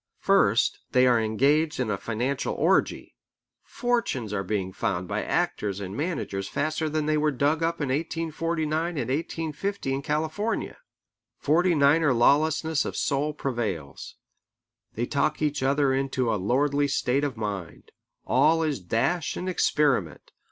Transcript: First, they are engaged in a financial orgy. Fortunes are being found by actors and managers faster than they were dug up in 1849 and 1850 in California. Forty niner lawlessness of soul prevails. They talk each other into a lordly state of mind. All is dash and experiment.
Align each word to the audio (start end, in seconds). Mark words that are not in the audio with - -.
First, 0.17 0.79
they 0.93 1.05
are 1.05 1.21
engaged 1.21 1.79
in 1.79 1.91
a 1.91 1.97
financial 1.99 2.55
orgy. 2.55 3.13
Fortunes 3.61 4.33
are 4.33 4.41
being 4.43 4.73
found 4.73 5.07
by 5.07 5.21
actors 5.23 5.79
and 5.79 5.95
managers 5.95 6.47
faster 6.47 6.89
than 6.89 7.05
they 7.05 7.19
were 7.19 7.29
dug 7.29 7.61
up 7.61 7.79
in 7.79 7.89
1849 7.89 8.97
and 8.97 9.11
1850 9.11 9.93
in 9.93 10.01
California. 10.01 10.79
Forty 11.37 11.75
niner 11.75 12.15
lawlessness 12.15 12.83
of 12.83 12.97
soul 12.97 13.31
prevails. 13.31 14.15
They 14.95 15.05
talk 15.05 15.39
each 15.39 15.61
other 15.61 15.93
into 15.93 16.33
a 16.33 16.35
lordly 16.37 16.87
state 16.87 17.23
of 17.23 17.37
mind. 17.37 17.91
All 18.25 18.63
is 18.63 18.79
dash 18.79 19.37
and 19.37 19.47
experiment. 19.47 20.31